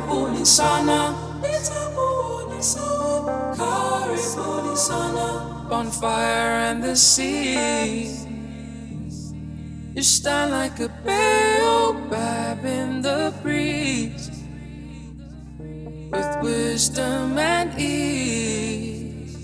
karibuni 0.00 0.46
sana. 0.46 1.14
Nitakuona 1.42 2.62
sawa 2.62 3.56
karibuni 3.56 4.76
sana. 4.76 5.26
On 5.70 5.90
fire 5.90 6.70
and 6.70 6.82
the 6.84 6.96
sea. 6.96 8.10
You 9.94 10.02
stand 10.02 10.52
like 10.52 10.78
a 10.80 10.88
baobab 11.04 12.64
in 12.64 13.02
the 13.02 13.32
breeze. 13.42 14.30
With 16.12 16.38
wisdom 16.42 17.38
and 17.38 17.78
ease. 17.80 19.36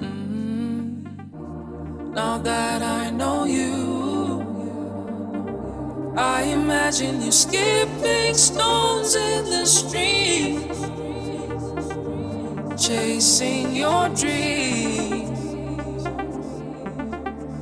Mm-hmm. 0.00 1.04
now 2.14 2.38
that 2.38 2.82
i 2.82 3.10
know 3.10 3.44
you 3.44 3.85
I 6.18 6.44
imagine 6.44 7.20
you 7.20 7.30
skipping 7.30 8.34
stones 8.34 9.14
in 9.14 9.44
the 9.44 9.66
street, 9.66 10.66
chasing 12.78 13.76
your 13.76 14.08
dreams. 14.08 15.66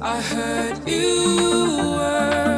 I 0.00 0.20
heard 0.22 0.88
you 0.88 1.96
were. 1.98 2.53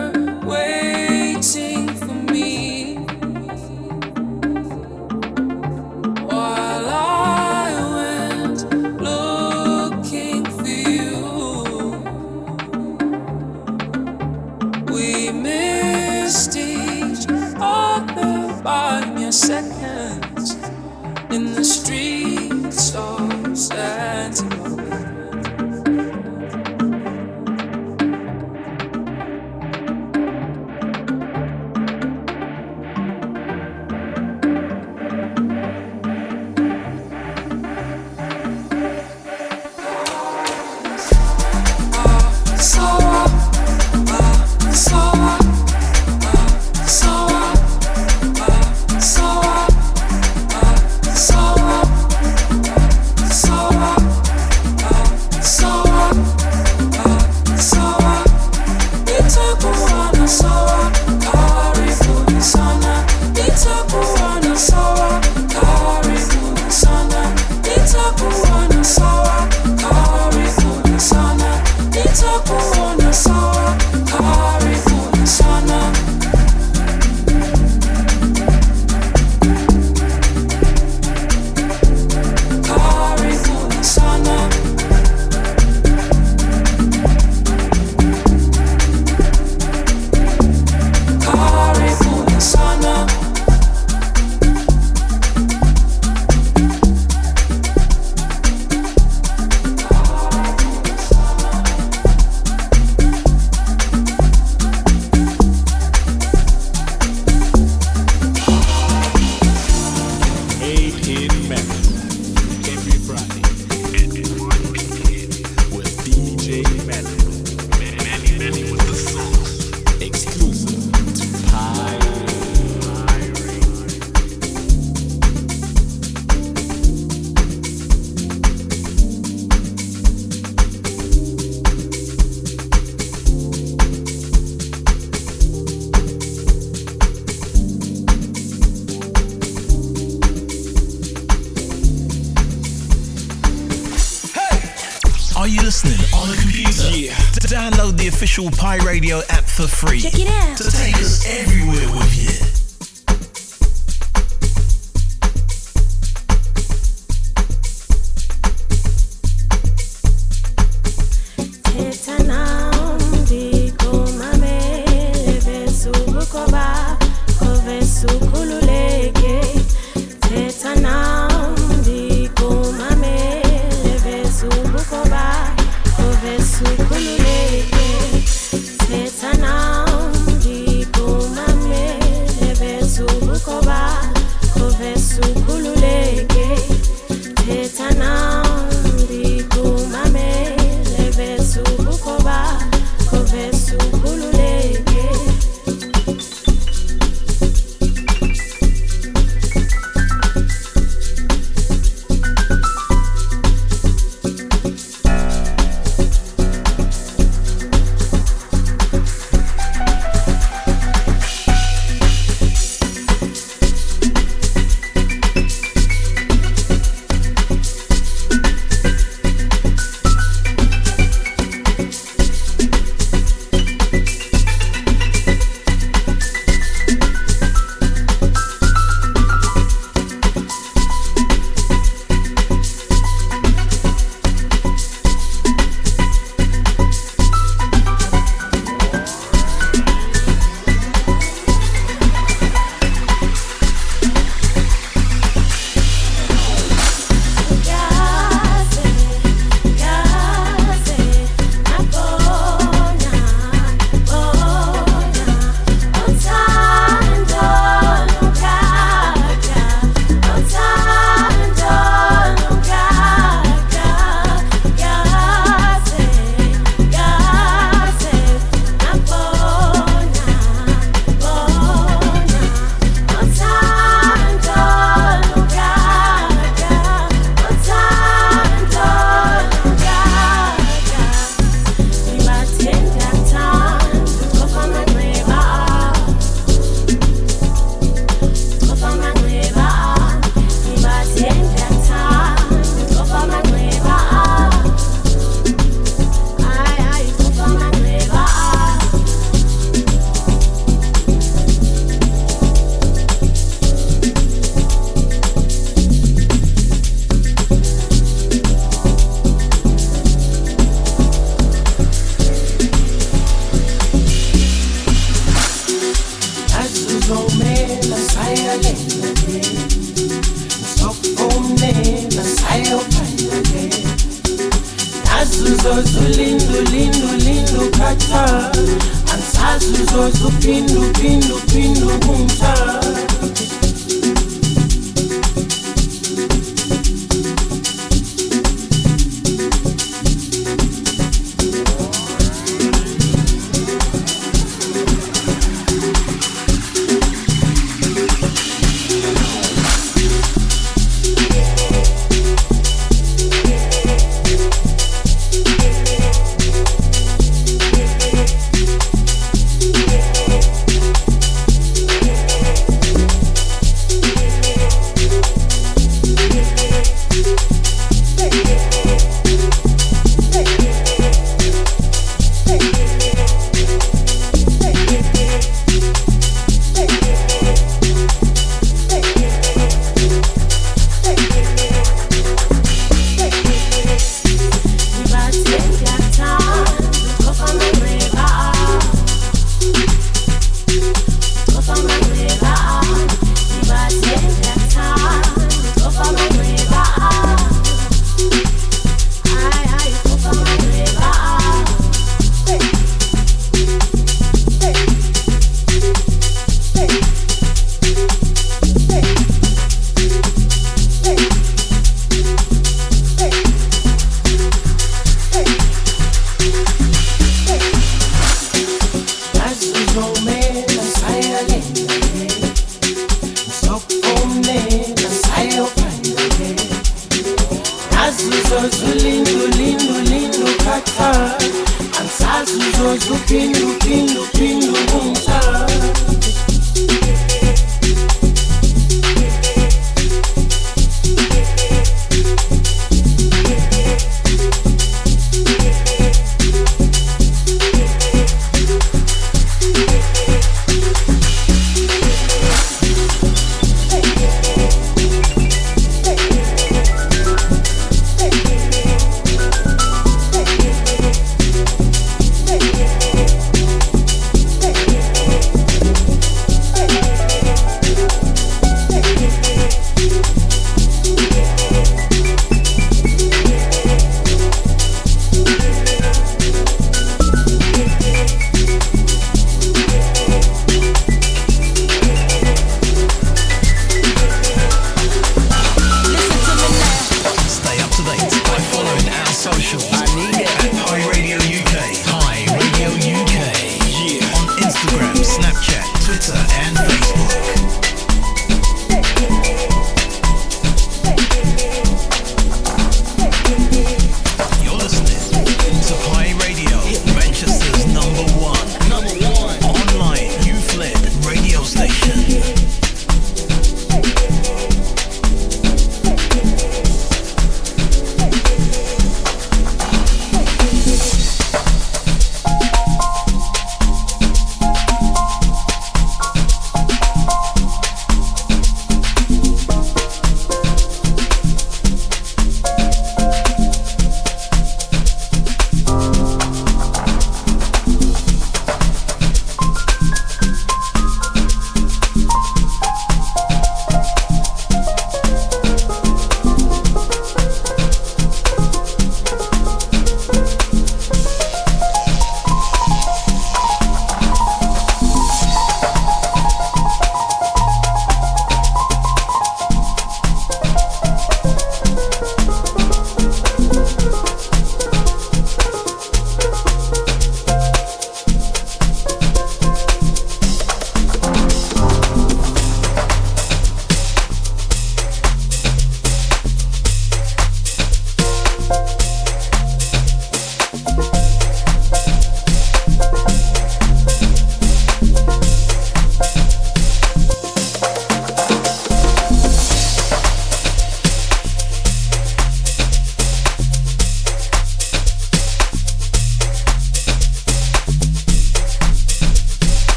for 149.57 149.67
free. 149.67 150.16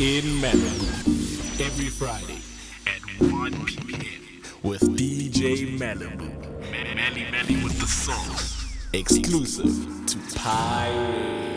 In 0.00 0.24
Malibu. 0.40 1.60
Every 1.60 1.90
Friday 1.90 2.40
at 2.86 3.02
1 3.30 3.52
p.m. 3.66 4.42
with 4.62 4.80
DJ 4.96 5.76
Malibu. 5.78 6.30
Melly 6.70 7.26
Melly 7.30 7.62
with 7.62 7.78
the 7.78 7.86
sauce. 7.86 8.78
Exclusive 8.94 10.06
to 10.06 10.38
Pirate. 10.38 11.49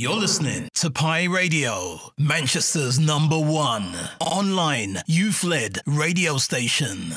You're 0.00 0.16
listening 0.16 0.70
to 0.76 0.90
Pi 0.90 1.24
Radio, 1.24 1.98
Manchester's 2.16 2.98
number 2.98 3.38
one 3.38 3.94
online 4.18 4.96
youth 5.06 5.44
led 5.44 5.78
radio 5.84 6.38
station. 6.38 7.12